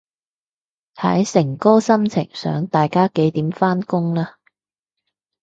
[0.95, 4.39] 睇誠哥心情想大家幾點返工啦